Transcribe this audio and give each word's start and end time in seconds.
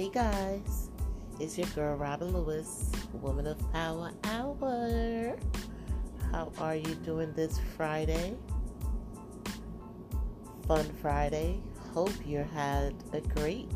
Hey 0.00 0.08
guys, 0.08 0.88
it's 1.38 1.58
your 1.58 1.66
girl 1.74 1.94
Robin 1.94 2.32
Lewis, 2.32 2.90
Woman 3.20 3.46
of 3.46 3.58
Power 3.70 4.12
Hour. 4.24 5.36
How 6.32 6.50
are 6.56 6.74
you 6.74 6.94
doing 7.04 7.34
this 7.34 7.60
Friday? 7.76 8.34
Fun 10.66 10.90
Friday. 11.02 11.60
Hope 11.92 12.14
you 12.24 12.38
had 12.38 12.94
a 13.12 13.20
great 13.20 13.68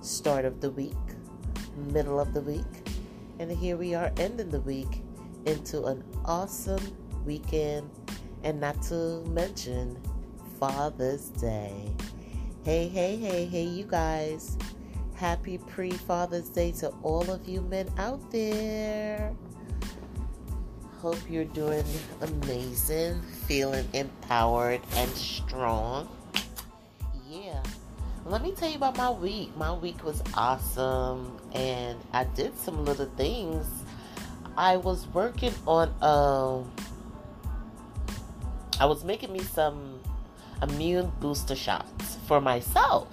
start 0.00 0.44
of 0.44 0.60
the 0.60 0.70
week, 0.70 0.94
middle 1.92 2.20
of 2.20 2.34
the 2.34 2.42
week, 2.42 2.88
and 3.40 3.50
here 3.50 3.76
we 3.76 3.96
are 3.96 4.12
ending 4.18 4.50
the 4.50 4.60
week 4.60 5.02
into 5.44 5.86
an 5.86 6.04
awesome 6.24 6.96
weekend, 7.26 7.90
and 8.44 8.60
not 8.60 8.80
to 8.82 9.24
mention 9.26 9.98
Father's 10.60 11.30
Day. 11.30 11.92
Hey, 12.64 12.86
hey, 12.86 13.16
hey, 13.16 13.44
hey, 13.44 13.64
you 13.64 13.82
guys. 13.82 14.56
Happy 15.18 15.58
pre 15.58 15.90
Father's 15.90 16.48
Day 16.48 16.70
to 16.70 16.90
all 17.02 17.28
of 17.28 17.48
you 17.48 17.60
men 17.62 17.88
out 17.98 18.30
there. 18.30 19.34
Hope 21.00 21.18
you're 21.28 21.44
doing 21.44 21.82
amazing, 22.20 23.20
feeling 23.48 23.88
empowered 23.94 24.80
and 24.94 25.10
strong. 25.10 26.08
Yeah. 27.28 27.60
Let 28.26 28.42
me 28.42 28.52
tell 28.52 28.68
you 28.68 28.76
about 28.76 28.96
my 28.96 29.10
week. 29.10 29.56
My 29.56 29.72
week 29.72 30.04
was 30.04 30.22
awesome 30.34 31.36
and 31.52 31.98
I 32.12 32.22
did 32.22 32.56
some 32.56 32.84
little 32.84 33.10
things. 33.16 33.66
I 34.56 34.76
was 34.76 35.08
working 35.08 35.52
on 35.66 35.88
um 36.00 36.70
I 38.78 38.86
was 38.86 39.02
making 39.02 39.32
me 39.32 39.40
some 39.40 39.98
immune 40.62 41.10
booster 41.18 41.56
shots 41.56 42.18
for 42.28 42.40
myself 42.40 43.08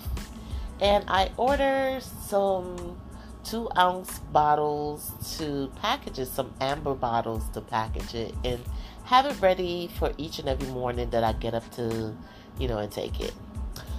and 0.80 1.06
I 1.08 1.32
ordered 1.38 2.04
some 2.04 3.00
two 3.44 3.70
ounce 3.78 4.20
bottles 4.20 5.12
to 5.38 5.72
package 5.82 6.20
it, 6.20 6.28
some 6.28 6.54
amber 6.60 6.96
bottles 6.96 7.48
to 7.50 7.62
package 7.62 8.16
it, 8.16 8.36
and 8.44 8.60
have 9.06 9.26
it 9.26 9.40
ready 9.40 9.90
for 10.00 10.12
each 10.18 10.40
and 10.40 10.50
every 10.50 10.68
morning 10.70 11.10
that 11.12 11.24
I 11.24 11.34
get 11.34 11.54
up 11.54 11.70
to, 11.76 12.16
you 12.58 12.68
know, 12.68 12.80
and 12.80 12.92
take 12.92 13.20
it. 13.20 13.34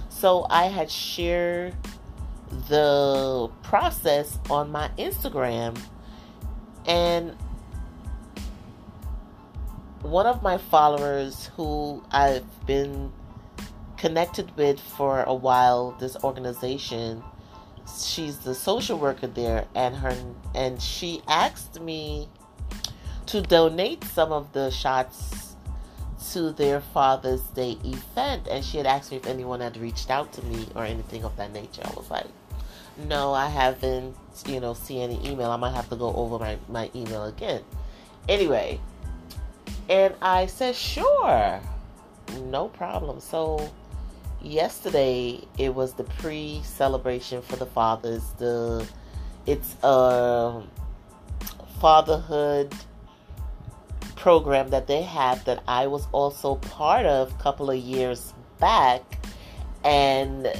So 0.09 0.45
I 0.49 0.65
had 0.65 0.91
shared 0.91 1.75
the 2.67 3.49
process 3.63 4.37
on 4.49 4.71
my 4.71 4.89
Instagram, 4.97 5.79
and 6.85 7.35
one 10.01 10.25
of 10.25 10.41
my 10.43 10.57
followers 10.57 11.49
who 11.55 12.03
I've 12.11 12.45
been 12.65 13.11
connected 13.97 14.55
with 14.55 14.79
for 14.79 15.23
a 15.23 15.33
while 15.33 15.91
this 15.99 16.15
organization. 16.23 17.23
She's 18.01 18.39
the 18.39 18.53
social 18.53 18.97
worker 18.97 19.27
there 19.27 19.65
and 19.75 19.95
her 19.95 20.15
and 20.53 20.81
she 20.81 21.21
asked 21.27 21.79
me 21.79 22.29
to 23.27 23.41
donate 23.41 24.03
some 24.03 24.31
of 24.31 24.53
the 24.53 24.69
shots 24.71 25.55
to 26.31 26.51
their 26.51 26.81
father's 26.81 27.41
day 27.41 27.77
event 27.83 28.47
and 28.49 28.63
she 28.63 28.77
had 28.77 28.85
asked 28.85 29.11
me 29.11 29.17
if 29.17 29.25
anyone 29.25 29.61
had 29.61 29.77
reached 29.77 30.09
out 30.09 30.33
to 30.33 30.43
me 30.45 30.67
or 30.75 30.83
anything 30.83 31.23
of 31.23 31.35
that 31.37 31.51
nature. 31.53 31.81
I 31.83 31.93
was 31.95 32.09
like 32.09 32.27
no 33.05 33.31
i 33.31 33.47
haven't 33.47 34.15
you 34.47 34.59
know 34.59 34.73
see 34.73 35.01
any 35.01 35.19
email. 35.27 35.51
I 35.51 35.57
might 35.57 35.73
have 35.73 35.89
to 35.89 35.95
go 35.95 36.13
over 36.13 36.37
my, 36.39 36.57
my 36.67 36.91
email 36.93 37.25
again. 37.25 37.63
Anyway 38.27 38.79
and 39.89 40.13
i 40.21 40.45
said 40.45 40.75
sure 40.75 41.61
no 42.35 42.67
problem. 42.69 43.19
So 43.19 43.71
yesterday 44.41 45.41
it 45.57 45.73
was 45.73 45.93
the 45.93 46.03
pre-celebration 46.03 47.41
for 47.41 47.55
the 47.55 47.65
fathers. 47.65 48.23
The 48.37 48.87
it's 49.45 49.75
a 49.83 50.63
fatherhood 51.79 52.73
program 54.15 54.69
that 54.69 54.87
they 54.87 55.03
have 55.03 55.45
that 55.45 55.63
I 55.67 55.87
was 55.87 56.07
also 56.11 56.55
part 56.55 57.05
of 57.05 57.31
a 57.31 57.35
couple 57.35 57.69
of 57.69 57.77
years 57.77 58.33
back, 58.59 59.01
and 59.85 60.51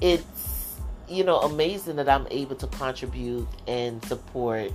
it's 0.00 0.76
you 1.08 1.24
know 1.24 1.40
amazing 1.40 1.96
that 1.96 2.08
I'm 2.08 2.26
able 2.30 2.56
to 2.56 2.66
contribute 2.68 3.48
and 3.66 4.04
support 4.04 4.72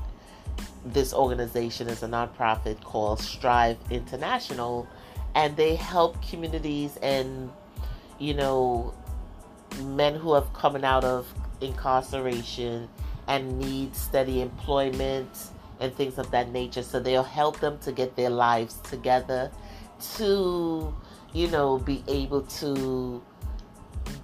this 0.85 1.13
organization 1.13 1.88
as 1.88 2.03
a 2.03 2.07
nonprofit 2.07 2.81
called 2.83 3.19
Strive 3.19 3.78
International, 3.89 4.88
and 5.35 5.55
they 5.55 5.75
help 5.75 6.22
communities 6.28 6.97
and 7.01 7.49
you 8.19 8.34
know, 8.34 8.94
men 9.81 10.16
who 10.16 10.34
have 10.34 10.52
coming 10.53 10.84
out 10.84 11.03
of 11.03 11.34
incarceration 11.62 12.90
and 13.28 13.59
need 13.59 13.96
steady 13.96 14.41
employment 14.41 15.30
and 15.80 15.96
things 15.96 16.18
of 16.18 16.29
that 16.31 16.52
nature. 16.52 16.84
So 16.84 17.00
they'll 17.00 17.24
help 17.24 17.59
them 17.59 17.78
to 17.79 17.91
get 17.91 18.16
their 18.16 18.29
lives 18.29 18.75
together 18.84 19.52
to, 20.16 20.94
you 21.34 21.47
know, 21.47 21.78
be 21.78 22.03
able 22.08 22.41
to 22.41 23.22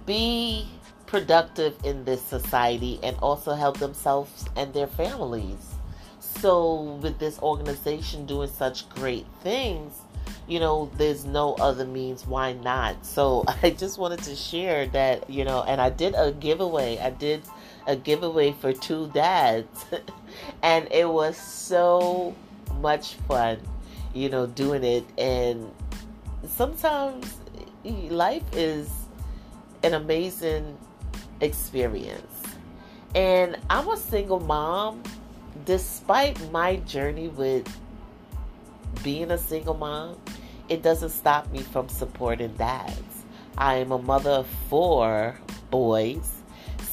be 0.04 0.68
productive 1.06 1.76
in 1.84 2.04
this 2.04 2.20
society 2.22 2.98
and 3.02 3.16
also 3.18 3.54
help 3.54 3.78
themselves 3.78 4.46
and 4.56 4.72
their 4.74 4.86
families. 4.86 5.74
So, 6.20 6.98
with 7.00 7.18
this 7.18 7.38
organization 7.38 8.26
doing 8.26 8.50
such 8.50 8.88
great 8.90 9.26
things, 9.42 9.94
you 10.46 10.60
know, 10.60 10.90
there's 10.96 11.24
no 11.24 11.54
other 11.54 11.84
means. 11.84 12.26
Why 12.26 12.52
not? 12.52 13.04
So 13.04 13.44
I 13.62 13.70
just 13.70 13.98
wanted 13.98 14.22
to 14.24 14.36
share 14.36 14.86
that, 14.88 15.28
you 15.28 15.44
know, 15.44 15.62
and 15.62 15.80
I 15.80 15.90
did 15.90 16.14
a 16.16 16.32
giveaway. 16.32 16.98
I 16.98 17.10
did 17.10 17.42
a 17.86 17.96
giveaway 17.96 18.52
for 18.52 18.72
two 18.72 19.08
dads, 19.14 19.86
and 20.62 20.88
it 20.90 21.08
was 21.08 21.36
so 21.36 22.34
much 22.80 23.14
fun, 23.28 23.58
you 24.12 24.28
know, 24.28 24.46
doing 24.46 24.82
it. 24.82 25.04
And 25.18 25.70
sometimes 26.46 27.38
life 27.84 28.42
is 28.52 28.90
an 29.82 29.94
amazing 29.94 30.76
experience. 31.40 32.42
And 33.14 33.56
I'm 33.70 33.88
a 33.88 33.96
single 33.96 34.40
mom, 34.40 35.02
despite 35.64 36.50
my 36.50 36.76
journey 36.76 37.28
with 37.28 37.66
being 39.02 39.30
a 39.30 39.38
single 39.38 39.74
mom, 39.74 40.16
it 40.68 40.82
doesn't 40.82 41.10
stop 41.10 41.50
me 41.52 41.60
from 41.60 41.88
supporting 41.88 42.54
dads. 42.54 43.24
I 43.58 43.76
am 43.76 43.92
a 43.92 43.98
mother 43.98 44.30
of 44.30 44.46
four 44.68 45.38
boys. 45.70 46.42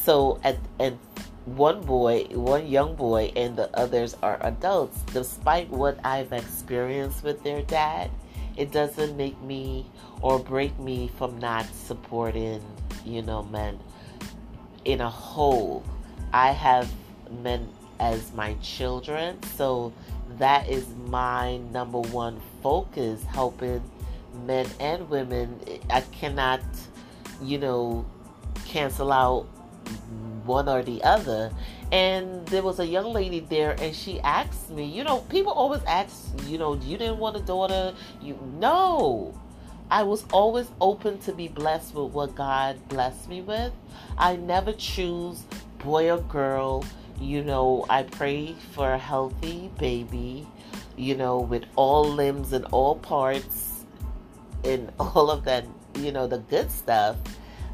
So, 0.03 0.39
at, 0.43 0.57
and 0.79 0.97
one 1.45 1.81
boy, 1.81 2.23
one 2.31 2.67
young 2.67 2.95
boy, 2.95 3.31
and 3.35 3.55
the 3.55 3.69
others 3.77 4.15
are 4.21 4.37
adults. 4.41 4.99
Despite 5.13 5.69
what 5.69 5.97
I've 6.03 6.31
experienced 6.31 7.23
with 7.23 7.43
their 7.43 7.61
dad, 7.63 8.11
it 8.55 8.71
doesn't 8.71 9.17
make 9.17 9.39
me 9.41 9.85
or 10.21 10.39
break 10.39 10.77
me 10.79 11.09
from 11.17 11.37
not 11.39 11.65
supporting, 11.73 12.61
you 13.03 13.21
know, 13.21 13.43
men 13.43 13.79
in 14.85 15.01
a 15.01 15.09
whole. 15.09 15.83
I 16.31 16.51
have 16.51 16.91
men 17.41 17.67
as 17.99 18.33
my 18.33 18.53
children, 18.55 19.41
so 19.55 19.93
that 20.37 20.69
is 20.69 20.87
my 21.07 21.57
number 21.71 21.99
one 21.99 22.39
focus 22.61 23.23
helping 23.25 23.81
men 24.45 24.67
and 24.79 25.09
women. 25.09 25.59
I 25.89 26.01
cannot 26.01 26.61
you 27.41 27.57
know 27.57 28.05
cancel 28.65 29.11
out 29.11 29.43
one 30.45 30.67
or 30.67 30.83
the 30.83 31.03
other. 31.03 31.51
And 31.91 32.45
there 32.47 32.63
was 32.63 32.79
a 32.79 32.87
young 32.87 33.13
lady 33.13 33.39
there 33.41 33.75
and 33.79 33.95
she 33.95 34.19
asked 34.21 34.71
me 34.71 34.85
you 34.85 35.03
know 35.03 35.19
people 35.29 35.53
always 35.53 35.83
ask 35.83 36.27
you 36.47 36.57
know 36.57 36.73
you 36.73 36.97
didn't 36.97 37.19
want 37.19 37.37
a 37.37 37.41
daughter? 37.41 37.93
You 38.21 38.37
know 38.59 39.33
i 39.91 40.01
was 40.01 40.25
always 40.31 40.67
open 40.79 41.19
to 41.19 41.33
be 41.33 41.47
blessed 41.47 41.93
with 41.93 42.11
what 42.13 42.33
god 42.35 42.77
blessed 42.89 43.29
me 43.29 43.41
with. 43.41 43.71
I 44.17 44.37
never 44.37 44.71
choose 44.73 45.43
boy 45.79 46.09
or 46.09 46.21
girl 46.21 46.83
you 47.19 47.43
know, 47.43 47.85
I 47.89 48.03
pray 48.03 48.55
for 48.71 48.93
a 48.93 48.97
healthy 48.97 49.69
baby, 49.77 50.47
you 50.97 51.15
know, 51.15 51.39
with 51.39 51.65
all 51.75 52.07
limbs 52.07 52.53
and 52.53 52.65
all 52.65 52.95
parts 52.95 53.85
and 54.63 54.91
all 54.99 55.29
of 55.31 55.43
that, 55.45 55.65
you 55.95 56.11
know, 56.11 56.27
the 56.27 56.39
good 56.39 56.71
stuff. 56.71 57.17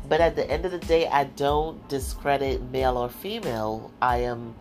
But 0.07 0.21
at 0.21 0.36
the 0.36 0.50
end 0.50 0.65
of 0.65 0.71
the 0.71 0.80
day, 0.80 1.07
I 1.07 1.25
don't 1.25 1.88
discredit 1.88 2.62
male 2.71 2.97
or 2.97 3.09
female. 3.09 3.91
I 4.01 4.18
am, 4.18 4.56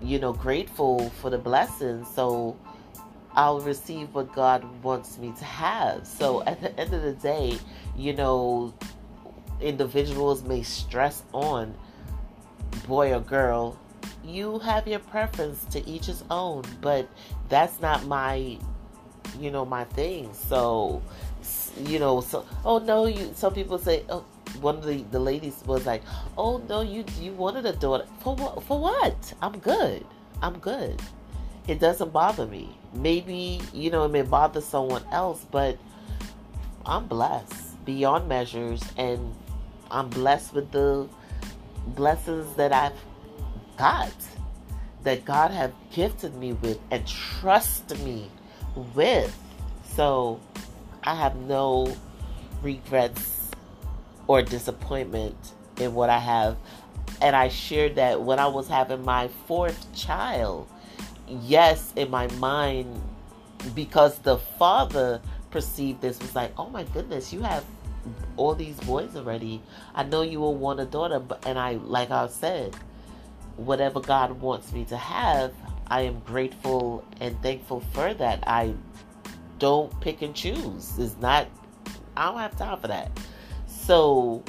you 0.00 0.18
know, 0.18 0.32
grateful 0.32 1.10
for 1.10 1.28
the 1.28 1.38
blessings. 1.38 2.08
So 2.14 2.56
I'll 3.34 3.60
receive 3.60 4.14
what 4.14 4.32
God 4.32 4.64
wants 4.82 5.18
me 5.18 5.32
to 5.38 5.44
have. 5.44 6.06
So 6.06 6.42
at 6.44 6.60
the 6.60 6.78
end 6.80 6.94
of 6.94 7.02
the 7.02 7.12
day, 7.12 7.58
you 7.96 8.14
know, 8.14 8.72
individuals 9.60 10.42
may 10.42 10.62
stress 10.62 11.22
on 11.32 11.74
boy 12.86 13.14
or 13.14 13.20
girl 13.20 13.78
you 14.24 14.58
have 14.60 14.86
your 14.88 14.98
preference 15.00 15.64
to 15.66 15.86
each 15.88 16.06
his 16.06 16.24
own, 16.30 16.64
but 16.80 17.08
that's 17.48 17.80
not 17.80 18.04
my, 18.06 18.58
you 19.38 19.50
know, 19.50 19.64
my 19.64 19.84
thing. 19.84 20.32
So, 20.32 21.02
you 21.84 21.98
know, 21.98 22.20
so 22.20 22.46
oh 22.64 22.78
no, 22.78 23.06
you. 23.06 23.32
Some 23.34 23.54
people 23.54 23.78
say, 23.78 24.04
oh, 24.08 24.24
one 24.60 24.76
of 24.76 24.84
the, 24.84 25.02
the 25.10 25.18
ladies 25.18 25.62
was 25.66 25.86
like, 25.86 26.02
"Oh 26.38 26.58
no, 26.68 26.80
you 26.80 27.04
you 27.20 27.32
wanted 27.32 27.66
a 27.66 27.72
daughter 27.72 28.06
for 28.20 28.34
what? 28.36 28.62
For 28.64 28.78
what? 28.78 29.34
I'm 29.42 29.58
good. 29.58 30.04
I'm 30.42 30.58
good. 30.58 31.00
It 31.66 31.80
doesn't 31.80 32.12
bother 32.12 32.46
me. 32.46 32.76
Maybe 32.92 33.60
you 33.72 33.90
know 33.90 34.04
it 34.04 34.10
may 34.10 34.22
bother 34.22 34.60
someone 34.60 35.04
else, 35.10 35.44
but 35.50 35.78
I'm 36.86 37.06
blessed 37.06 37.84
beyond 37.84 38.28
measures, 38.28 38.82
and 38.96 39.34
I'm 39.90 40.08
blessed 40.08 40.54
with 40.54 40.70
the 40.70 41.08
blessings 41.88 42.54
that 42.56 42.72
I've 42.72 42.92
got, 43.76 44.12
that 45.02 45.24
God 45.24 45.50
have 45.50 45.72
gifted 45.92 46.34
me 46.34 46.54
with, 46.54 46.78
and 46.90 47.06
trust 47.06 47.96
me 48.04 48.30
with. 48.94 49.36
So 49.94 50.40
I 51.04 51.14
have 51.14 51.36
no 51.36 51.94
regrets 52.62 53.50
or 54.26 54.42
disappointment 54.42 55.36
in 55.78 55.94
what 55.94 56.10
I 56.10 56.18
have. 56.18 56.56
And 57.20 57.36
I 57.36 57.48
shared 57.48 57.96
that 57.96 58.22
when 58.22 58.38
I 58.38 58.46
was 58.46 58.68
having 58.68 59.04
my 59.04 59.28
fourth 59.46 59.94
child, 59.94 60.68
yes, 61.28 61.92
in 61.96 62.10
my 62.10 62.26
mind, 62.34 63.00
because 63.74 64.18
the 64.18 64.38
father 64.38 65.20
perceived 65.50 66.00
this 66.00 66.18
was 66.18 66.34
like, 66.34 66.52
oh 66.58 66.68
my 66.68 66.82
goodness, 66.84 67.32
you 67.32 67.42
have 67.42 67.64
all 68.36 68.54
these 68.54 68.78
boys 68.80 69.14
already. 69.16 69.62
I 69.94 70.02
know 70.02 70.22
you 70.22 70.40
will 70.40 70.56
want 70.56 70.80
a 70.80 70.84
daughter, 70.84 71.20
but 71.20 71.46
and 71.46 71.58
I, 71.58 71.74
like 71.74 72.10
I 72.10 72.26
said, 72.26 72.74
whatever 73.56 74.00
God 74.00 74.40
wants 74.40 74.72
me 74.72 74.84
to 74.86 74.96
have, 74.96 75.52
I 75.88 76.02
am 76.02 76.20
grateful 76.20 77.04
and 77.20 77.40
thankful 77.42 77.80
for 77.92 78.14
that. 78.14 78.42
I 78.46 78.74
don't 79.58 79.98
pick 80.00 80.22
and 80.22 80.34
choose. 80.34 80.98
It's 80.98 81.16
not 81.20 81.48
I 82.16 82.26
don't 82.26 82.38
have 82.38 82.56
time 82.56 82.78
for 82.78 82.88
that. 82.88 83.10
So, 83.66 84.42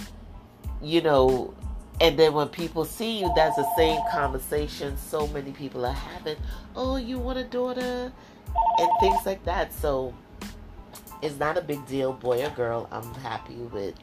you 0.81 1.01
know, 1.01 1.53
and 2.01 2.17
then 2.19 2.33
when 2.33 2.49
people 2.49 2.85
see 2.85 3.19
you, 3.19 3.31
that's 3.35 3.55
the 3.55 3.67
same 3.75 3.99
conversation 4.11 4.97
so 4.97 5.27
many 5.27 5.51
people 5.51 5.85
are 5.85 5.93
having. 5.93 6.37
Oh, 6.75 6.97
you 6.97 7.17
want 7.19 7.39
a 7.39 7.43
daughter? 7.43 8.11
And 8.77 8.89
things 8.99 9.25
like 9.25 9.43
that. 9.45 9.73
So 9.73 10.13
it's 11.21 11.39
not 11.39 11.57
a 11.57 11.61
big 11.61 11.85
deal, 11.87 12.13
boy 12.13 12.45
or 12.45 12.49
girl. 12.51 12.87
I'm 12.91 13.13
happy 13.15 13.55
with 13.55 13.95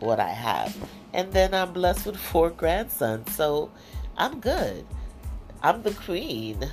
what 0.00 0.20
I 0.20 0.28
have. 0.28 0.76
And 1.12 1.32
then 1.32 1.54
I'm 1.54 1.72
blessed 1.72 2.06
with 2.06 2.16
four 2.16 2.50
grandsons. 2.50 3.34
So 3.34 3.70
I'm 4.18 4.40
good. 4.40 4.84
I'm 5.62 5.82
the 5.82 5.92
queen. 5.92 6.68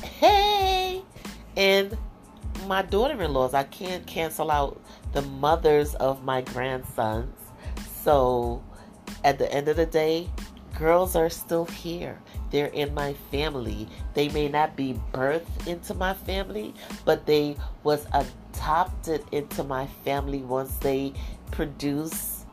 Hey! 0.00 1.02
And 1.56 1.98
my 2.66 2.82
daughter 2.82 3.20
in 3.20 3.32
laws, 3.32 3.52
I 3.52 3.64
can't 3.64 4.06
cancel 4.06 4.48
out 4.48 4.80
the 5.12 5.22
mothers 5.22 5.96
of 5.96 6.22
my 6.22 6.42
grandsons. 6.42 7.36
So 8.02 8.62
at 9.24 9.38
the 9.38 9.52
end 9.52 9.66
of 9.66 9.76
the 9.76 9.86
day, 9.86 10.30
girls 10.78 11.16
are 11.16 11.30
still 11.30 11.64
here. 11.64 12.20
They're 12.52 12.66
in 12.66 12.94
my 12.94 13.14
family. 13.32 13.88
They 14.14 14.28
may 14.28 14.48
not 14.48 14.76
be 14.76 15.00
birthed 15.12 15.66
into 15.66 15.94
my 15.94 16.14
family, 16.14 16.74
but 17.04 17.26
they 17.26 17.56
was 17.82 18.06
adopted 18.12 19.24
into 19.32 19.64
my 19.64 19.88
family 20.04 20.42
once 20.42 20.76
they 20.76 21.12
produce 21.50 22.46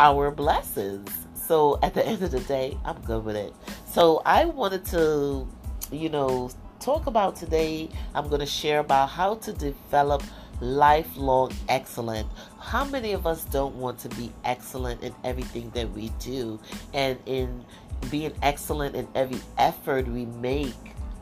our 0.00 0.30
blessings. 0.30 1.27
So 1.48 1.78
at 1.82 1.94
the 1.94 2.06
end 2.06 2.22
of 2.22 2.30
the 2.30 2.40
day, 2.40 2.76
I'm 2.84 3.00
good 3.00 3.24
with 3.24 3.34
it. 3.34 3.54
So 3.86 4.20
I 4.26 4.44
wanted 4.44 4.84
to, 4.86 5.48
you 5.90 6.10
know, 6.10 6.50
talk 6.78 7.06
about 7.06 7.36
today. 7.36 7.88
I'm 8.14 8.28
going 8.28 8.40
to 8.40 8.46
share 8.46 8.80
about 8.80 9.08
how 9.08 9.36
to 9.36 9.54
develop 9.54 10.22
lifelong 10.60 11.52
excellent. 11.70 12.28
How 12.60 12.84
many 12.84 13.14
of 13.14 13.26
us 13.26 13.44
don't 13.46 13.76
want 13.76 13.98
to 14.00 14.10
be 14.10 14.30
excellent 14.44 15.02
in 15.02 15.14
everything 15.24 15.70
that 15.70 15.90
we 15.92 16.10
do 16.20 16.60
and 16.92 17.18
in 17.24 17.64
being 18.10 18.34
excellent 18.42 18.94
in 18.94 19.08
every 19.14 19.40
effort 19.56 20.06
we 20.06 20.26
make 20.26 20.74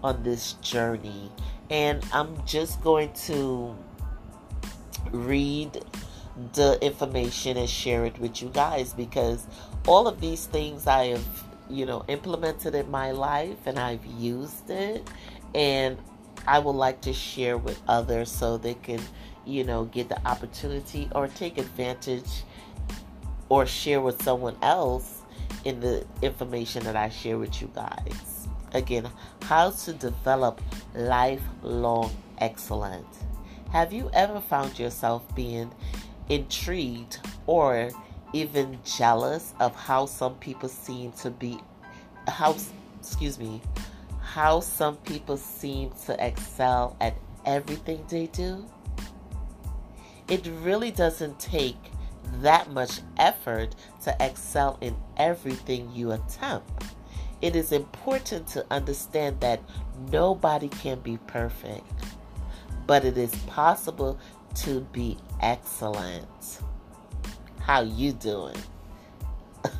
on 0.02 0.24
this 0.24 0.54
journey? 0.54 1.30
And 1.70 2.04
I'm 2.12 2.44
just 2.44 2.80
going 2.80 3.12
to 3.26 3.76
read 5.12 5.84
the 6.54 6.78
information 6.82 7.56
and 7.56 7.68
share 7.68 8.04
it 8.04 8.18
with 8.18 8.42
you 8.42 8.48
guys 8.48 8.92
because 8.92 9.46
all 9.86 10.08
of 10.08 10.20
these 10.20 10.46
things 10.46 10.86
I 10.86 11.06
have, 11.06 11.44
you 11.70 11.86
know, 11.86 12.04
implemented 12.08 12.74
in 12.74 12.90
my 12.90 13.12
life 13.12 13.66
and 13.66 13.78
I've 13.78 14.04
used 14.04 14.70
it 14.70 15.08
and 15.54 15.96
I 16.46 16.58
would 16.58 16.72
like 16.72 17.00
to 17.02 17.12
share 17.12 17.56
with 17.56 17.80
others 17.88 18.30
so 18.30 18.56
they 18.56 18.74
can, 18.74 19.00
you 19.44 19.64
know, 19.64 19.84
get 19.84 20.08
the 20.08 20.26
opportunity 20.26 21.08
or 21.14 21.28
take 21.28 21.58
advantage 21.58 22.44
or 23.48 23.66
share 23.66 24.00
with 24.00 24.22
someone 24.22 24.56
else 24.62 25.22
in 25.64 25.80
the 25.80 26.04
information 26.22 26.84
that 26.84 26.96
I 26.96 27.08
share 27.08 27.38
with 27.38 27.60
you 27.60 27.70
guys. 27.74 28.48
Again, 28.72 29.08
how 29.42 29.70
to 29.70 29.92
develop 29.92 30.60
lifelong 30.94 32.14
excellence. 32.38 33.24
Have 33.70 33.92
you 33.92 34.10
ever 34.12 34.40
found 34.40 34.78
yourself 34.78 35.22
being 35.34 35.70
intrigued 36.28 37.18
or 37.46 37.90
even 38.40 38.78
jealous 38.84 39.54
of 39.60 39.74
how 39.74 40.06
some 40.06 40.34
people 40.36 40.68
seem 40.68 41.12
to 41.12 41.30
be 41.30 41.58
how 42.28 42.54
excuse 43.00 43.38
me 43.38 43.60
how 44.20 44.60
some 44.60 44.96
people 44.98 45.36
seem 45.36 45.90
to 46.04 46.26
excel 46.26 46.96
at 47.00 47.16
everything 47.46 48.04
they 48.08 48.26
do? 48.26 48.66
It 50.28 50.46
really 50.60 50.90
doesn't 50.90 51.38
take 51.38 51.78
that 52.42 52.70
much 52.70 53.00
effort 53.16 53.74
to 54.02 54.14
excel 54.20 54.76
in 54.80 54.96
everything 55.16 55.90
you 55.94 56.12
attempt. 56.12 56.84
It 57.40 57.54
is 57.54 57.72
important 57.72 58.48
to 58.48 58.66
understand 58.70 59.40
that 59.40 59.62
nobody 60.10 60.68
can 60.68 60.98
be 61.00 61.18
perfect, 61.26 61.86
but 62.86 63.04
it 63.04 63.16
is 63.16 63.34
possible 63.46 64.18
to 64.56 64.80
be 64.92 65.16
excellent. 65.40 66.60
How 67.66 67.80
you 67.80 68.12
doing? 68.12 68.54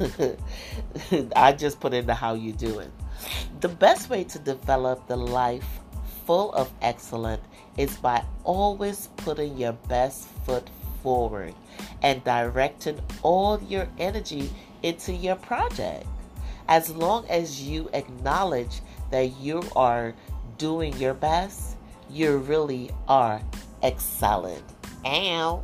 I 1.37 1.53
just 1.53 1.79
put 1.79 1.95
in 1.95 2.05
the 2.05 2.15
how 2.15 2.35
you 2.35 2.51
doing. 2.53 2.91
The 3.61 3.69
best 3.69 4.11
way 4.11 4.25
to 4.25 4.41
develop 4.41 5.07
the 5.07 5.15
life 5.15 5.79
full 6.27 6.53
of 6.55 6.69
excellence 6.83 7.45
is 7.77 7.97
by 7.99 8.25
always 8.43 9.11
putting 9.19 9.57
your 9.57 9.75
best 9.87 10.27
foot 10.45 10.69
forward 11.05 11.55
and 12.03 12.25
directing 12.25 12.99
all 13.23 13.63
your 13.63 13.87
energy 13.99 14.51
into 14.83 15.13
your 15.13 15.37
project. 15.37 16.09
As 16.69 16.91
long 16.91 17.25
as 17.29 17.63
you 17.63 17.89
acknowledge 17.93 18.81
that 19.13 19.39
you 19.39 19.63
are 19.77 20.13
doing 20.59 20.93
your 20.97 21.15
best, 21.15 21.77
you 22.11 22.39
really 22.39 22.91
are 23.07 23.41
excelling. 23.85 24.65
And 25.05 25.61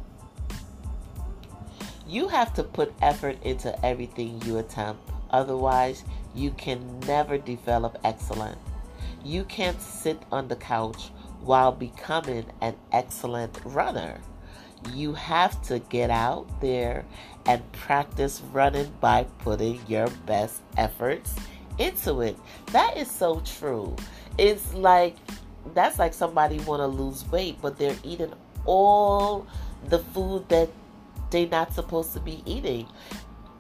you 2.13 2.29
have 2.29 2.53
to 2.53 2.63
put 2.63 2.93
effort 3.01 3.43
into 3.43 3.73
everything 3.85 4.39
you 4.45 4.59
attempt. 4.59 5.01
Otherwise, 5.31 6.05
you 6.35 6.51
can 6.51 7.01
never 7.01 7.39
develop 7.39 7.97
excellence. 8.05 8.59
You 9.25 9.45
can't 9.45 9.81
sit 9.81 10.23
on 10.31 10.47
the 10.49 10.57
couch 10.57 11.09
while 11.41 11.73
becoming 11.73 12.45
an 12.61 12.75
excellent 12.93 13.59
runner. 13.65 14.21
You 14.93 15.15
have 15.15 15.63
to 15.63 15.79
get 15.79 16.11
out 16.11 16.61
there 16.61 17.07
and 17.47 17.73
practice 17.73 18.43
running 18.53 18.93
by 19.01 19.25
putting 19.39 19.81
your 19.89 20.09
best 20.27 20.61
efforts 20.77 21.35
into 21.79 22.21
it. 22.21 22.37
That 22.73 22.95
is 22.99 23.11
so 23.11 23.41
true. 23.41 23.97
It's 24.37 24.75
like 24.75 25.17
that's 25.73 25.99
like 25.99 26.13
somebody 26.13 26.59
want 26.61 26.81
to 26.81 26.89
lose 26.89 27.25
weight 27.31 27.57
but 27.63 27.79
they're 27.79 27.97
eating 28.03 28.33
all 28.67 29.47
the 29.89 30.01
food 30.01 30.49
that 30.49 30.69
they're 31.33 31.49
not 31.49 31.73
supposed 31.73 32.13
to 32.13 32.21
be 32.21 32.43
eating. 32.47 32.87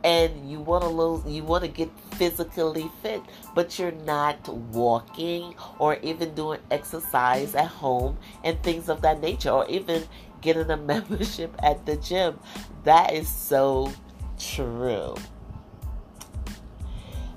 And 0.04 0.50
you 0.50 0.60
want 0.60 0.82
to 0.82 0.88
lose 0.88 1.24
you 1.26 1.44
want 1.44 1.62
to 1.62 1.68
get 1.68 1.88
physically 2.14 2.90
fit 3.02 3.22
but 3.54 3.78
you're 3.78 3.92
not 3.92 4.48
walking 4.48 5.54
or 5.78 5.96
even 6.02 6.34
doing 6.34 6.58
exercise 6.72 7.54
at 7.54 7.68
home 7.68 8.18
and 8.42 8.60
things 8.64 8.88
of 8.88 9.00
that 9.02 9.20
nature 9.20 9.50
or 9.50 9.68
even 9.68 10.02
getting 10.40 10.70
a 10.70 10.76
membership 10.92 11.54
at 11.62 11.86
the 11.86 11.96
gym. 11.96 12.38
That 12.84 13.14
is 13.14 13.28
so 13.28 13.92
true. 14.38 15.14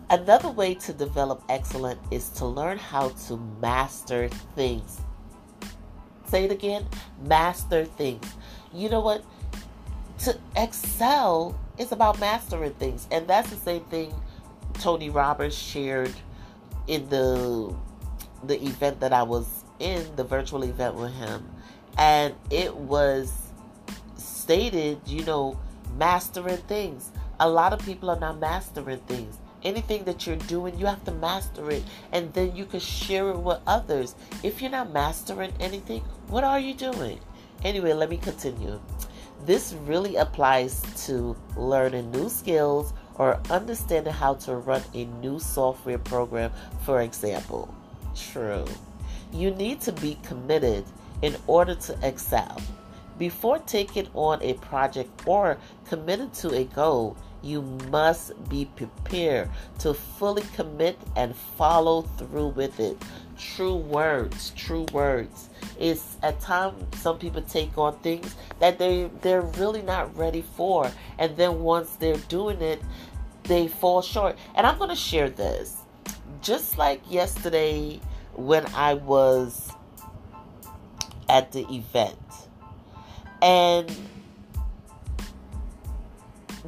Another 0.10 0.50
way 0.50 0.76
to 0.76 0.94
develop 0.94 1.44
excellence 1.50 2.00
is 2.12 2.30
to 2.30 2.46
learn 2.46 2.78
how 2.78 3.10
to 3.28 3.38
master 3.60 4.28
things. 4.56 5.02
Say 6.28 6.46
it 6.46 6.52
again 6.52 6.88
master 7.24 7.86
things. 7.86 8.26
You 8.74 8.90
know 8.90 9.00
what 9.00 9.24
to 10.26 10.38
excel 10.56 11.58
is 11.78 11.92
about 11.92 12.20
mastering 12.20 12.74
things. 12.74 13.08
And 13.12 13.28
that's 13.28 13.50
the 13.50 13.56
same 13.56 13.84
thing 13.86 14.14
Tony 14.74 15.10
Roberts 15.10 15.56
shared 15.56 16.14
in 16.88 17.08
the 17.10 17.74
the 18.44 18.62
event 18.64 19.00
that 19.00 19.14
I 19.14 19.24
was 19.24 19.64
in, 19.80 20.16
the 20.16 20.24
virtual 20.24 20.64
event 20.64 20.96
with 20.96 21.14
him. 21.14 21.50
And 21.98 22.36
it 22.50 22.76
was 22.76 23.32
stated, 24.18 25.00
you 25.06 25.24
know, 25.26 25.60
mastering 25.98 26.58
things. 26.58 27.12
A 27.40 27.48
lot 27.48 27.74
of 27.74 27.80
people 27.86 28.10
are 28.10 28.20
not 28.20 28.40
mastering 28.40 29.00
things. 29.02 29.38
Anything 29.64 30.04
that 30.06 30.28
you're 30.28 30.36
doing, 30.36 30.78
you 30.78 30.86
have 30.86 31.04
to 31.06 31.12
master 31.12 31.70
it 31.72 31.84
and 32.12 32.32
then 32.34 32.56
you 32.56 32.66
can 32.66 32.80
share 32.80 33.30
it 33.30 33.38
with 33.38 33.60
others. 33.66 34.16
If 34.44 34.62
you're 34.62 34.72
not 34.72 34.92
mastering 34.92 35.54
anything, 35.60 36.02
what 36.28 36.44
are 36.44 36.60
you 36.60 36.74
doing? 36.74 37.20
Anyway, 37.64 37.94
let 37.94 38.10
me 38.10 38.18
continue. 38.18 38.80
This 39.46 39.76
really 39.86 40.16
applies 40.16 40.82
to 41.06 41.36
learning 41.56 42.10
new 42.10 42.30
skills 42.30 42.94
or 43.14 43.40
understanding 43.52 44.12
how 44.12 44.34
to 44.46 44.56
run 44.56 44.82
a 44.96 45.06
new 45.06 45.38
software 45.38 46.00
program, 46.00 46.52
for 46.82 47.02
example. 47.02 47.72
True. 48.16 48.66
You 49.32 49.52
need 49.52 49.82
to 49.82 49.92
be 49.92 50.18
committed 50.24 50.84
in 51.22 51.36
order 51.46 51.76
to 51.76 51.98
excel. 52.02 52.60
Before 53.20 53.60
taking 53.60 54.08
on 54.16 54.42
a 54.42 54.54
project 54.56 55.28
or 55.28 55.58
committed 55.88 56.34
to 56.36 56.56
a 56.56 56.64
goal, 56.64 57.16
you 57.46 57.62
must 57.92 58.32
be 58.50 58.66
prepared 58.76 59.50
to 59.80 59.94
fully 59.94 60.42
commit 60.56 60.98
and 61.16 61.36
follow 61.36 62.02
through 62.02 62.50
with 62.50 62.80
it. 62.80 62.98
True 63.38 63.76
words, 63.76 64.52
true 64.52 64.86
words. 64.92 65.50
It's 65.80 66.18
at 66.24 66.40
times 66.40 66.84
some 67.00 67.20
people 67.20 67.42
take 67.44 67.78
on 67.78 67.98
things 68.00 68.36
that 68.60 68.80
they 68.80 69.10
they're 69.22 69.42
really 69.42 69.82
not 69.82 70.16
ready 70.18 70.42
for, 70.42 70.92
and 71.20 71.38
then 71.38 71.62
once 71.62 71.96
they're 71.98 72.18
doing 72.30 72.62
it, 72.62 72.82
they 73.44 73.68
fall 73.68 74.02
short. 74.02 74.38
And 74.56 74.66
I'm 74.66 74.78
going 74.78 74.90
to 74.90 74.96
share 74.96 75.30
this. 75.30 75.78
Just 76.42 76.78
like 76.78 77.02
yesterday 77.10 78.00
when 78.34 78.66
I 78.74 78.96
was 78.96 79.72
at 81.30 81.52
the 81.52 81.66
event, 81.74 82.18
and 83.42 83.90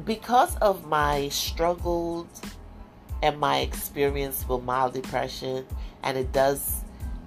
because 0.08 0.56
of 0.56 0.86
my 0.86 1.28
struggles 1.28 2.26
and 3.22 3.38
my 3.38 3.58
experience 3.58 4.48
with 4.48 4.64
mild 4.64 4.94
depression, 4.94 5.66
and 6.02 6.16
it 6.16 6.32
does 6.32 6.82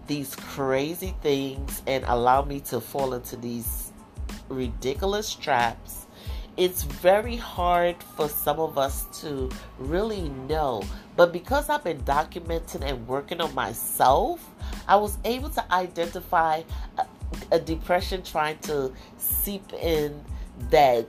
these 0.08 0.36
crazy 0.36 1.14
things 1.22 1.84
and 1.86 2.04
allow 2.08 2.42
me 2.42 2.60
to 2.60 2.82
fall 2.82 3.14
into 3.14 3.36
these 3.36 3.94
ridiculous 4.50 5.36
traps, 5.36 6.08
it's 6.58 6.82
very 6.82 7.36
hard 7.36 8.02
for 8.02 8.28
some 8.28 8.60
of 8.60 8.80
us 8.80 9.06
to 9.22 9.48
really 9.78 10.30
know. 10.50 10.82
But 11.16 11.32
because 11.32 11.70
I've 11.70 11.84
been 11.84 12.02
documenting 12.02 12.82
and 12.82 13.08
working 13.08 13.42
on 13.42 13.54
myself, 13.54 14.44
I 14.88 14.96
was 14.96 15.20
able 15.24 15.52
to 15.52 15.72
identify 15.72 16.64
a, 16.98 17.06
a 17.52 17.60
depression 17.60 18.24
trying 18.24 18.58
to 18.64 18.92
seep 19.18 19.72
in 19.74 20.20
that 20.72 21.06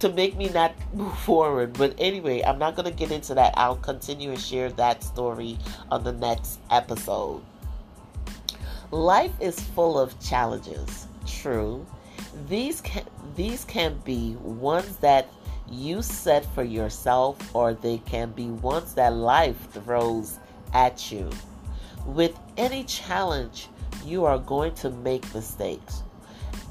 to 0.00 0.08
make 0.08 0.36
me 0.36 0.48
not 0.48 0.74
move 0.94 1.16
forward. 1.26 1.74
But 1.74 1.94
anyway, 1.98 2.42
I'm 2.42 2.58
not 2.58 2.74
going 2.74 2.90
to 2.90 2.96
get 2.96 3.10
into 3.10 3.34
that. 3.34 3.54
I'll 3.56 3.76
continue 3.76 4.30
and 4.30 4.40
share 4.40 4.70
that 4.72 5.02
story 5.02 5.58
on 5.90 6.04
the 6.04 6.12
next 6.12 6.58
episode. 6.70 7.42
Life 8.90 9.32
is 9.40 9.60
full 9.60 9.98
of 9.98 10.18
challenges. 10.20 11.06
True. 11.26 11.86
These 12.48 12.80
can 12.80 13.04
these 13.36 13.64
can 13.64 13.98
be 14.04 14.34
ones 14.42 14.96
that 14.96 15.28
you 15.70 16.02
set 16.02 16.44
for 16.54 16.64
yourself 16.64 17.36
or 17.54 17.74
they 17.74 17.98
can 17.98 18.32
be 18.32 18.46
ones 18.46 18.94
that 18.94 19.14
life 19.14 19.70
throws 19.70 20.38
at 20.74 21.12
you. 21.12 21.30
With 22.04 22.36
any 22.56 22.82
challenge, 22.84 23.68
you 24.04 24.24
are 24.24 24.38
going 24.38 24.74
to 24.76 24.90
make 24.90 25.32
mistakes. 25.34 26.02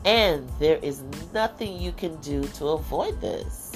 And 0.06 0.50
there 0.60 0.78
is 0.82 1.04
nothing 1.34 1.80
you 1.80 1.92
can 1.92 2.16
do 2.22 2.44
to 2.44 2.68
avoid 2.70 3.20
this. 3.22 3.72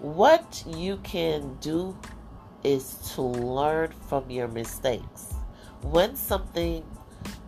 What 0.00 0.64
you 0.66 0.98
can 0.98 1.56
do 1.60 1.96
is 2.64 3.12
to 3.14 3.22
learn 3.22 3.92
from 4.08 4.30
your 4.30 4.48
mistakes. 4.48 5.34
When 5.82 6.16
something 6.16 6.84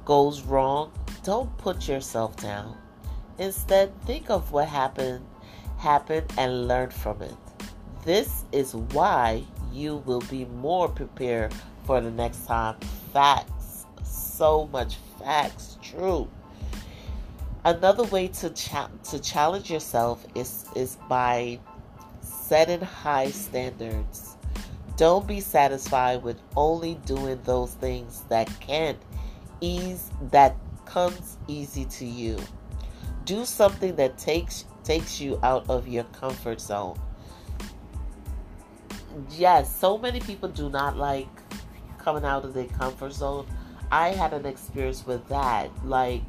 goes 0.04 0.42
wrong, 0.42 0.92
don't 1.24 1.56
put 1.58 1.88
yourself 1.88 2.36
down. 2.36 2.76
Instead, 3.38 3.98
think 4.02 4.30
of 4.30 4.52
what 4.52 4.68
happened 4.68 5.24
happened 5.78 6.30
and 6.36 6.68
learn 6.68 6.90
from 6.90 7.22
it. 7.22 7.34
This 8.04 8.44
is 8.52 8.74
why 8.74 9.42
you 9.72 9.96
will 10.06 10.22
be 10.30 10.44
more 10.44 10.88
prepared 10.88 11.54
for 11.84 12.00
the 12.00 12.10
next 12.10 12.46
time. 12.46 12.76
Facts. 13.12 13.86
So 14.02 14.68
much 14.72 14.96
facts. 15.18 15.78
True. 15.82 16.28
Another 17.64 18.04
way 18.04 18.28
to 18.28 18.50
cha- 18.50 18.90
to 19.10 19.18
challenge 19.18 19.70
yourself 19.70 20.24
is 20.34 20.64
is 20.74 20.96
by 21.08 21.58
setting 22.22 22.80
high 22.80 23.30
standards. 23.30 24.36
Don't 24.96 25.26
be 25.26 25.40
satisfied 25.40 26.22
with 26.22 26.40
only 26.56 26.94
doing 27.06 27.40
those 27.44 27.74
things 27.74 28.24
that 28.28 28.48
can't 28.60 28.98
ease 29.60 30.10
that 30.30 30.56
comes 30.86 31.36
easy 31.48 31.84
to 31.84 32.06
you. 32.06 32.38
Do 33.24 33.44
something 33.44 33.94
that 33.96 34.16
takes 34.16 34.64
takes 34.82 35.20
you 35.20 35.38
out 35.42 35.68
of 35.68 35.86
your 35.86 36.04
comfort 36.04 36.60
zone. 36.62 36.98
Yes, 39.32 39.74
so 39.74 39.98
many 39.98 40.20
people 40.20 40.48
do 40.48 40.70
not 40.70 40.96
like 40.96 41.28
coming 41.98 42.24
out 42.24 42.44
of 42.44 42.54
their 42.54 42.66
comfort 42.66 43.12
zone. 43.12 43.46
I 43.92 44.08
had 44.08 44.32
an 44.32 44.46
experience 44.46 45.06
with 45.06 45.28
that. 45.28 45.70
Like 45.84 46.22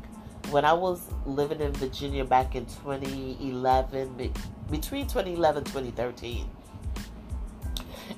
when 0.51 0.65
I 0.65 0.73
was 0.73 1.01
living 1.25 1.61
in 1.61 1.71
Virginia 1.73 2.25
back 2.25 2.55
in 2.55 2.65
2011, 2.65 4.33
between 4.69 5.07
2011 5.07 5.57
and 5.57 5.65
2013, 5.65 6.49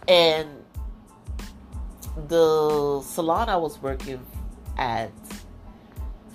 and 0.07 0.49
the 2.27 3.01
salon 3.01 3.49
I 3.49 3.57
was 3.57 3.81
working 3.81 4.19
at, 4.77 5.11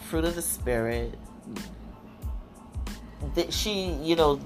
Fruit 0.00 0.24
of 0.24 0.36
the 0.36 0.42
Spirit, 0.42 1.18
that 3.34 3.52
she, 3.52 3.90
you 4.02 4.16
know, 4.16 4.40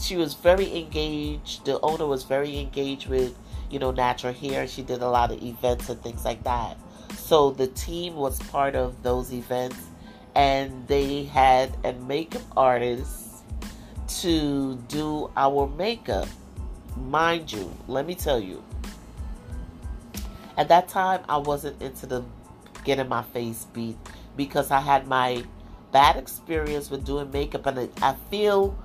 she 0.00 0.16
was 0.16 0.34
very 0.34 0.76
engaged. 0.76 1.64
The 1.64 1.80
owner 1.80 2.06
was 2.06 2.22
very 2.22 2.58
engaged 2.58 3.08
with, 3.08 3.36
you 3.70 3.78
know, 3.78 3.90
natural 3.90 4.32
hair. 4.32 4.68
She 4.68 4.82
did 4.82 5.02
a 5.02 5.08
lot 5.08 5.32
of 5.32 5.42
events 5.42 5.88
and 5.88 6.00
things 6.02 6.24
like 6.24 6.44
that. 6.44 6.76
So 7.16 7.50
the 7.50 7.66
team 7.68 8.14
was 8.14 8.38
part 8.44 8.76
of 8.76 9.02
those 9.02 9.32
events 9.32 9.78
and 10.38 10.86
they 10.86 11.24
had 11.24 11.76
a 11.84 11.92
makeup 11.94 12.42
artist 12.56 13.42
to 14.06 14.76
do 14.86 15.28
our 15.36 15.66
makeup. 15.66 16.28
Mind 16.96 17.50
you, 17.50 17.68
let 17.88 18.06
me 18.06 18.14
tell 18.14 18.38
you, 18.38 18.62
at 20.56 20.68
that 20.68 20.88
time 20.88 21.22
I 21.28 21.38
wasn't 21.38 21.82
into 21.82 22.06
the 22.06 22.24
getting 22.84 23.08
my 23.08 23.22
face 23.22 23.66
beat 23.72 23.96
because 24.36 24.70
I 24.70 24.80
had 24.80 25.08
my 25.08 25.42
bad 25.90 26.14
experience 26.16 26.88
with 26.88 27.04
doing 27.04 27.32
makeup 27.32 27.66
and 27.66 27.90
I 28.00 28.14
feel 28.30 28.78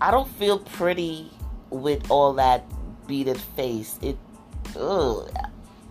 I 0.00 0.12
don't 0.12 0.28
feel 0.28 0.60
pretty 0.60 1.30
with 1.70 2.08
all 2.12 2.32
that 2.34 2.64
beaded 3.08 3.38
face. 3.56 3.98
It 4.00 4.16
ugh, 4.78 5.28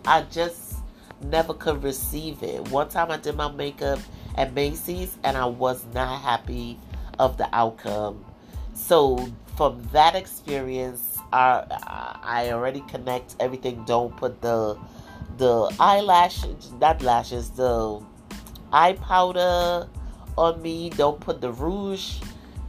I 0.05 0.21
just 0.31 0.77
never 1.21 1.53
could 1.53 1.83
receive 1.83 2.41
it. 2.43 2.69
One 2.69 2.87
time 2.87 3.11
I 3.11 3.17
did 3.17 3.35
my 3.35 3.51
makeup 3.51 3.99
at 4.35 4.53
Macy's 4.53 5.17
and 5.23 5.37
I 5.37 5.45
was 5.45 5.85
not 5.93 6.21
happy 6.21 6.79
of 7.19 7.37
the 7.37 7.47
outcome. 7.53 8.25
So 8.73 9.31
from 9.55 9.83
that 9.91 10.15
experience, 10.15 11.17
I 11.31 11.63
I 12.23 12.51
already 12.51 12.81
connect 12.81 13.35
everything. 13.39 13.83
Don't 13.85 14.15
put 14.17 14.41
the 14.41 14.77
the 15.37 15.73
eyelashes, 15.79 16.71
not 16.79 17.01
lashes, 17.01 17.49
the 17.51 18.01
eye 18.71 18.93
powder 18.93 19.87
on 20.37 20.61
me. 20.61 20.89
Don't 20.89 21.19
put 21.19 21.41
the 21.41 21.51
rouge 21.51 22.19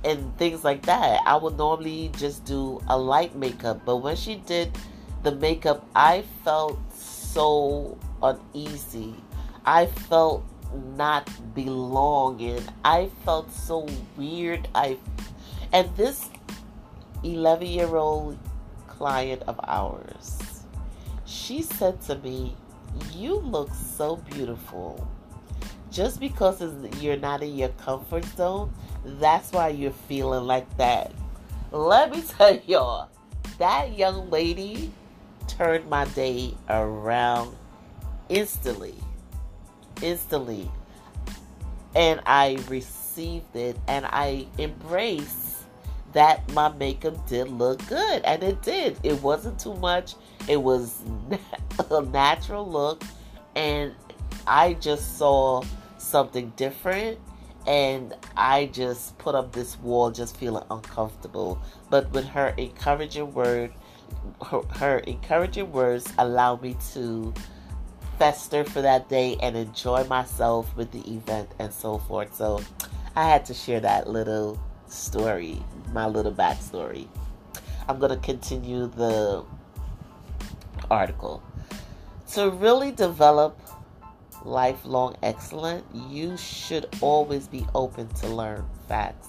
and 0.05 0.37
things 0.39 0.65
like 0.65 0.85
that. 0.87 1.21
I 1.27 1.37
would 1.37 1.57
normally 1.57 2.11
just 2.17 2.45
do 2.45 2.81
a 2.89 2.97
light 2.97 3.35
makeup, 3.35 3.81
but 3.85 3.97
when 3.97 4.17
she 4.17 4.37
did 4.37 4.77
the 5.23 5.33
makeup, 5.33 5.87
I 5.97 6.25
felt 6.45 6.79
so 6.93 7.97
uneasy. 8.23 9.15
I 9.65 9.87
felt 9.87 10.45
not 10.97 11.31
belonging. 11.55 12.63
I 12.85 13.11
felt 13.25 13.51
so 13.53 13.89
weird. 14.17 14.69
I 14.75 14.99
and 15.73 15.95
this 15.97 16.29
11 17.23 17.67
year 17.67 17.97
old 17.97 18.39
client 18.87 19.43
of 19.47 19.59
ours, 19.65 20.65
she 21.25 21.63
said 21.63 22.01
to 22.03 22.17
me, 22.19 22.57
You 23.13 23.37
look 23.37 23.71
so 23.75 24.17
beautiful. 24.17 25.09
Just 25.91 26.19
because 26.19 26.61
you're 27.01 27.17
not 27.17 27.43
in 27.43 27.57
your 27.57 27.69
comfort 27.71 28.25
zone, 28.37 28.73
that's 29.05 29.53
why 29.53 29.69
you're 29.69 29.93
feeling 29.93 30.45
like 30.45 30.77
that. 30.77 31.13
Let 31.71 32.11
me 32.11 32.23
tell 32.29 32.57
y'all, 32.67 33.09
that 33.59 33.97
young 33.97 34.31
lady 34.31 34.93
turned 35.47 35.89
my 35.89 36.05
day 36.07 36.55
around 36.69 37.57
instantly 38.29 38.95
instantly. 40.03 40.71
And 41.95 42.21
I 42.27 42.59
received 42.69 43.55
it 43.55 43.79
and 43.87 44.05
I 44.07 44.47
embrace 44.59 45.65
that 46.13 46.51
my 46.53 46.69
makeup 46.71 47.29
did 47.29 47.49
look 47.49 47.87
good. 47.87 48.23
And 48.25 48.43
it 48.43 48.63
did. 48.63 48.99
It 49.03 49.21
wasn't 49.23 49.59
too 49.59 49.75
much, 49.75 50.15
it 50.49 50.57
was 50.57 51.03
a 51.91 52.03
natural 52.03 52.67
look. 52.69 53.03
And 53.55 53.95
I 54.47 54.75
just 54.75 55.19
saw 55.19 55.63
something 55.99 56.53
different. 56.57 57.19
And 57.67 58.15
I 58.37 58.67
just 58.67 59.17
put 59.19 59.35
up 59.35 59.53
this 59.53 59.79
wall 59.81 60.11
just 60.11 60.37
feeling 60.37 60.65
uncomfortable. 60.71 61.61
But 61.91 62.11
with 62.13 62.27
her 62.27 62.49
encouraging 62.59 63.33
word, 63.33 63.73
her, 64.45 64.61
her 64.77 64.99
encouraging 64.99 65.73
words 65.73 66.13
allow 66.19 66.57
me 66.57 66.77
to 66.93 67.33
fester 68.19 68.65
for 68.65 68.83
that 68.83 69.09
day 69.09 69.37
and 69.43 69.57
enjoy 69.57 70.05
myself 70.05 70.75
with 70.77 70.91
the 70.93 71.01
event 71.13 71.51
and 71.59 71.73
so 71.73 71.99
forth. 71.99 72.35
So 72.35 72.61
I 73.17 73.29
had 73.29 73.45
to 73.47 73.55
share 73.55 73.81
that 73.81 74.09
little 74.09 74.61
story, 74.87 75.63
my 75.93 76.07
little 76.07 76.33
backstory. 76.33 77.09
I'm 77.89 77.99
going 77.99 78.11
to 78.11 78.25
continue 78.25 78.87
the 78.87 79.45
article. 80.91 81.43
To 82.33 82.51
really 82.51 82.93
develop 82.93 83.59
lifelong 84.45 85.17
excellence, 85.23 85.85
you 86.09 86.37
should 86.37 86.87
always 87.01 87.49
be 87.49 87.67
open 87.75 88.09
to 88.09 88.29
learn 88.29 88.65
facts. 88.89 89.29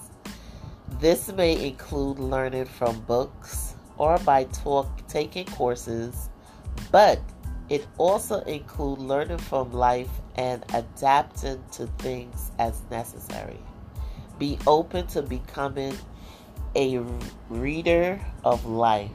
This 1.00 1.32
may 1.32 1.66
include 1.66 2.18
learning 2.18 2.66
from 2.66 3.00
books 3.00 3.74
or 3.98 4.18
by 4.18 4.44
talk, 4.44 4.88
taking 5.08 5.46
courses, 5.46 6.28
but 6.90 7.20
it 7.68 7.86
also 7.98 8.40
includes 8.42 9.00
learning 9.02 9.38
from 9.38 9.72
life 9.72 10.10
and 10.36 10.64
adapting 10.72 11.62
to 11.72 11.86
things 11.98 12.52
as 12.58 12.80
necessary. 12.90 13.58
Be 14.38 14.58
open 14.66 15.06
to 15.08 15.22
becoming 15.22 15.96
a 16.76 17.02
reader 17.48 18.20
of 18.44 18.66
life. 18.66 19.10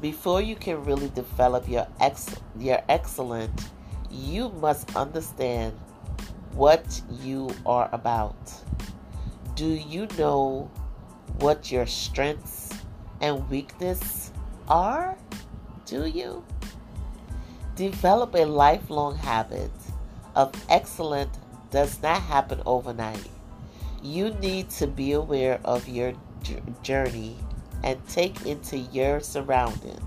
Before 0.00 0.42
you 0.42 0.56
can 0.56 0.84
really 0.84 1.10
develop 1.10 1.68
your 1.68 1.86
ex- 2.00 2.36
your 2.58 2.82
excellent, 2.88 3.68
you 4.10 4.48
must 4.48 4.96
understand 4.96 5.78
what 6.52 7.00
you 7.22 7.50
are 7.64 7.88
about. 7.92 8.36
Do 9.54 9.66
you 9.66 10.08
know 10.18 10.70
what 11.38 11.70
your 11.70 11.86
strengths 11.86 12.70
and 13.20 13.48
weaknesses 13.48 14.32
are? 14.68 15.16
Do 15.90 16.06
you? 16.06 16.44
Develop 17.74 18.36
a 18.36 18.44
lifelong 18.44 19.16
habit 19.16 19.72
of 20.36 20.54
excellence 20.68 21.36
does 21.72 22.00
not 22.00 22.22
happen 22.22 22.62
overnight. 22.64 23.28
You 24.00 24.30
need 24.34 24.70
to 24.70 24.86
be 24.86 25.10
aware 25.10 25.58
of 25.64 25.88
your 25.88 26.12
journey 26.84 27.36
and 27.82 27.98
take 28.06 28.46
into 28.46 28.78
your 28.78 29.18
surrounding, 29.18 29.98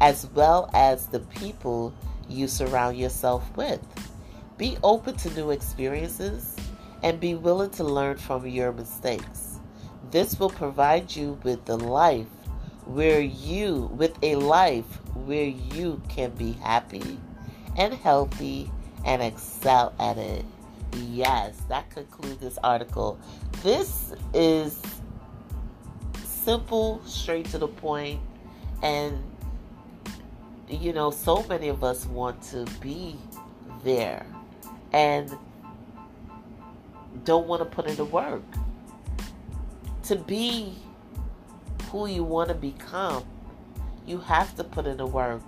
as 0.00 0.26
well 0.34 0.70
as 0.72 1.08
the 1.08 1.20
people 1.20 1.92
you 2.26 2.48
surround 2.48 2.96
yourself 2.96 3.54
with. 3.54 3.86
Be 4.56 4.78
open 4.82 5.14
to 5.16 5.34
new 5.34 5.50
experiences 5.50 6.56
and 7.02 7.20
be 7.20 7.34
willing 7.34 7.70
to 7.72 7.84
learn 7.84 8.16
from 8.16 8.46
your 8.46 8.72
mistakes. 8.72 9.58
This 10.10 10.40
will 10.40 10.48
provide 10.48 11.14
you 11.14 11.38
with 11.42 11.66
the 11.66 11.76
life 11.76 12.28
where 12.88 13.20
you 13.20 13.90
with 13.92 14.16
a 14.22 14.36
life 14.36 14.86
where 15.14 15.44
you 15.44 16.00
can 16.08 16.30
be 16.30 16.52
happy 16.52 17.20
and 17.76 17.92
healthy 17.92 18.70
and 19.04 19.22
excel 19.22 19.94
at 20.00 20.16
it. 20.16 20.44
Yes, 20.96 21.60
that 21.68 21.90
concludes 21.90 22.38
this 22.38 22.58
article. 22.64 23.18
This 23.62 24.14
is 24.32 24.80
simple, 26.24 27.02
straight 27.04 27.44
to 27.50 27.58
the 27.58 27.68
point, 27.68 28.20
and 28.82 29.22
you 30.68 30.94
know, 30.94 31.10
so 31.10 31.44
many 31.44 31.68
of 31.68 31.84
us 31.84 32.06
want 32.06 32.42
to 32.42 32.64
be 32.80 33.16
there 33.84 34.26
and 34.92 35.36
don't 37.24 37.46
want 37.46 37.60
to 37.60 37.66
put 37.66 37.86
in 37.86 37.96
the 37.96 38.04
work. 38.06 38.42
To 40.04 40.16
be 40.16 40.74
who 41.90 42.06
you 42.06 42.24
want 42.24 42.48
to 42.48 42.54
become, 42.54 43.24
you 44.06 44.18
have 44.18 44.54
to 44.56 44.64
put 44.64 44.86
in 44.86 44.96
the 44.96 45.06
work. 45.06 45.42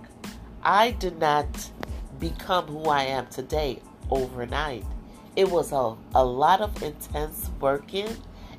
I 0.63 0.91
did 0.91 1.19
not 1.19 1.47
become 2.19 2.67
who 2.67 2.85
I 2.85 3.03
am 3.03 3.27
today 3.27 3.79
overnight. 4.09 4.85
It 5.35 5.49
was 5.49 5.71
a, 5.71 5.95
a 6.13 6.23
lot 6.23 6.61
of 6.61 6.81
intense 6.83 7.49
working 7.59 8.09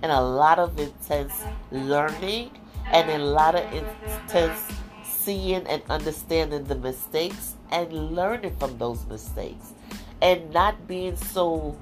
and 0.02 0.10
a 0.10 0.20
lot 0.20 0.58
of 0.58 0.78
intense 0.78 1.34
learning 1.70 2.50
and 2.86 3.10
a 3.10 3.18
lot 3.18 3.54
of 3.54 3.72
intense 3.72 4.60
seeing 5.04 5.66
and 5.66 5.82
understanding 5.88 6.64
the 6.64 6.74
mistakes 6.74 7.54
and 7.70 7.92
learning 8.14 8.56
from 8.58 8.76
those 8.78 9.04
mistakes 9.06 9.72
and 10.20 10.52
not 10.52 10.86
being 10.88 11.16
so 11.16 11.76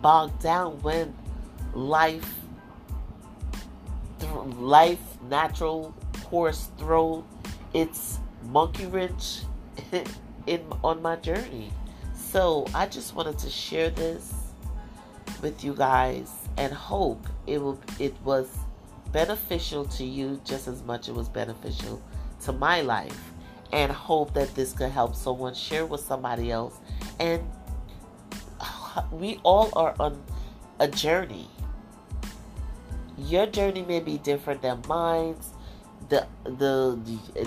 bogged 0.00 0.40
down 0.42 0.80
when 0.82 1.14
life 1.74 2.41
life 4.42 5.00
natural 5.28 5.94
course 6.24 6.70
throw. 6.78 7.24
Its 7.74 8.18
monkey 8.50 8.84
wrench 8.86 9.40
in 10.46 10.60
on 10.84 11.00
my 11.00 11.16
journey. 11.16 11.72
So 12.14 12.66
I 12.74 12.86
just 12.86 13.14
wanted 13.14 13.38
to 13.38 13.50
share 13.50 13.90
this 13.90 14.32
with 15.40 15.64
you 15.64 15.74
guys 15.74 16.30
and 16.56 16.72
hope 16.72 17.26
it 17.46 17.58
will 17.58 17.80
it 17.98 18.14
was 18.24 18.48
beneficial 19.10 19.84
to 19.84 20.04
you 20.04 20.40
just 20.44 20.68
as 20.68 20.82
much 20.82 21.08
it 21.08 21.14
was 21.14 21.28
beneficial 21.28 22.02
to 22.42 22.52
my 22.52 22.80
life. 22.82 23.18
And 23.72 23.90
hope 23.90 24.34
that 24.34 24.54
this 24.54 24.74
could 24.74 24.90
help 24.90 25.14
someone 25.14 25.54
share 25.54 25.86
with 25.86 26.02
somebody 26.02 26.50
else. 26.50 26.78
And 27.18 27.42
we 29.10 29.40
all 29.44 29.70
are 29.74 29.94
on 29.98 30.22
a 30.78 30.88
journey 30.88 31.48
your 33.22 33.46
journey 33.46 33.82
may 33.82 34.00
be 34.00 34.18
different 34.18 34.62
than 34.62 34.82
mine 34.88 35.36
the 36.08 36.26
the 36.44 36.98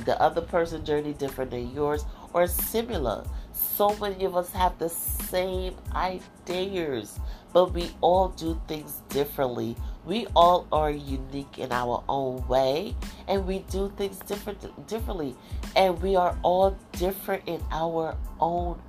the 0.06 0.22
other 0.22 0.42
person's 0.42 0.88
journey 0.88 1.14
different 1.14 1.52
than 1.52 1.74
yours 1.74 2.06
or 2.34 2.48
similar. 2.48 3.26
So 3.52 3.96
many 3.98 4.26
of 4.26 4.36
us 4.36 4.52
have 4.52 4.78
the 4.80 4.90
same 4.90 5.76
ideas, 5.94 7.20
but 7.54 7.74
we 7.74 7.92
all 8.02 8.30
do 8.30 8.60
things 8.68 9.02
differently. 9.10 9.76
We 10.06 10.28
all 10.36 10.68
are 10.72 10.92
unique 10.92 11.58
in 11.58 11.72
our 11.72 12.04
own 12.08 12.48
way, 12.48 12.96
and 13.28 13.46
we 13.46 13.60
do 13.70 13.92
things 13.98 14.20
different 14.20 14.88
differently, 14.88 15.36
and 15.76 16.02
we 16.02 16.16
are 16.16 16.38
all 16.44 16.78
different 16.94 17.44
in 17.48 17.62
our 17.72 18.16
own 18.40 18.80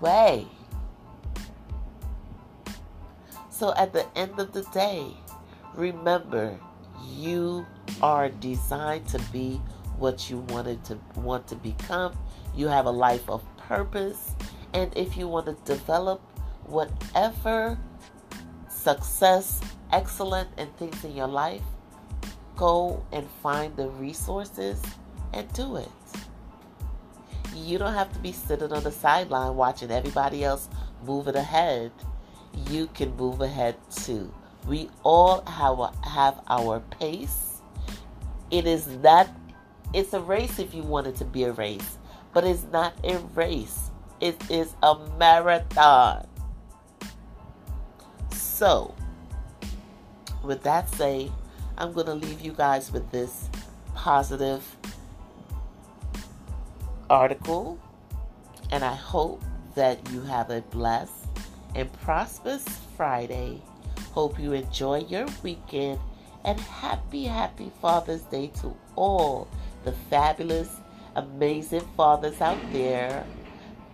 way. 0.00 0.46
So 3.50 3.74
at 3.76 3.92
the 3.92 4.06
end 4.16 4.38
of 4.38 4.52
the 4.52 4.62
day, 4.72 5.16
remember 5.76 6.58
you 7.08 7.66
are 8.02 8.28
designed 8.28 9.06
to 9.08 9.18
be 9.32 9.60
what 9.98 10.28
you 10.28 10.38
wanted 10.48 10.84
to 10.84 10.98
want 11.16 11.46
to 11.48 11.56
become 11.56 12.16
you 12.56 12.68
have 12.68 12.86
a 12.86 12.90
life 12.90 13.28
of 13.28 13.44
purpose. 13.58 14.34
And 14.72 14.90
if 14.96 15.16
you 15.16 15.28
want 15.28 15.46
to 15.46 15.56
develop 15.70 16.20
whatever 16.64 17.78
success, 18.68 19.60
excellent, 19.92 20.48
and 20.56 20.74
things 20.78 21.04
in 21.04 21.14
your 21.14 21.28
life, 21.28 21.62
go 22.56 23.04
and 23.12 23.28
find 23.42 23.76
the 23.76 23.88
resources 23.90 24.82
and 25.34 25.52
do 25.52 25.76
it. 25.76 25.88
You 27.54 27.78
don't 27.78 27.94
have 27.94 28.12
to 28.12 28.18
be 28.18 28.32
sitting 28.32 28.72
on 28.72 28.82
the 28.82 28.92
sideline 28.92 29.54
watching 29.56 29.90
everybody 29.90 30.44
else 30.44 30.68
moving 31.04 31.36
ahead. 31.36 31.92
You 32.70 32.86
can 32.88 33.14
move 33.16 33.42
ahead 33.42 33.76
too. 33.90 34.32
We 34.66 34.90
all 35.02 35.44
have, 35.46 35.94
have 36.04 36.40
our 36.48 36.80
pace. 36.80 37.60
It 38.50 38.66
is 38.66 38.86
not, 38.86 39.28
it's 39.94 40.12
a 40.12 40.20
race 40.20 40.58
if 40.58 40.74
you 40.74 40.82
want 40.82 41.06
it 41.06 41.16
to 41.16 41.24
be 41.24 41.44
a 41.44 41.52
race 41.52 41.98
but 42.36 42.44
it's 42.44 42.66
not 42.70 42.92
a 43.02 43.16
race, 43.34 43.90
it 44.20 44.36
is 44.50 44.74
a 44.82 44.94
marathon. 45.18 46.26
So, 48.30 48.94
with 50.42 50.62
that 50.64 50.90
say, 50.90 51.32
I'm 51.78 51.94
going 51.94 52.04
to 52.04 52.14
leave 52.14 52.42
you 52.42 52.52
guys 52.52 52.92
with 52.92 53.10
this 53.10 53.48
positive 53.94 54.62
article, 57.08 57.78
and 58.70 58.84
I 58.84 58.94
hope 58.94 59.42
that 59.74 59.98
you 60.12 60.20
have 60.20 60.50
a 60.50 60.60
blessed 60.60 61.28
and 61.74 61.90
prosperous 62.02 62.66
Friday. 62.98 63.62
Hope 64.16 64.38
you 64.38 64.54
enjoy 64.54 65.00
your 65.00 65.26
weekend 65.42 66.00
and 66.42 66.58
happy, 66.58 67.24
happy 67.24 67.70
Father's 67.82 68.22
Day 68.22 68.50
to 68.62 68.74
all 68.96 69.46
the 69.84 69.92
fabulous 69.92 70.70
amazing 71.16 71.86
fathers 71.98 72.40
out 72.40 72.56
there. 72.72 73.26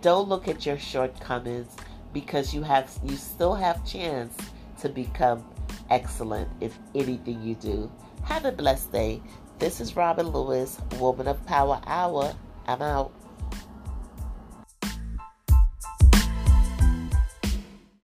Don't 0.01 0.29
look 0.29 0.47
at 0.47 0.65
your 0.65 0.79
shortcomings 0.79 1.75
because 2.13 2.53
you 2.53 2.63
have 2.63 2.89
you 3.03 3.17
still 3.17 3.53
have 3.53 3.85
chance 3.85 4.37
to 4.79 4.87
become 4.87 5.43
excellent 5.89 6.49
in 6.61 6.71
anything 6.95 7.43
you 7.43 7.55
do. 7.55 7.91
Have 8.23 8.45
a 8.45 8.53
blessed 8.53 8.93
day. 8.93 9.21
This 9.59 9.81
is 9.81 9.97
Robin 9.97 10.29
Lewis, 10.29 10.79
Woman 10.99 11.27
of 11.27 11.45
Power 11.45 11.81
Hour. 11.85 12.33
I'm 12.65 12.81
out. 12.81 13.11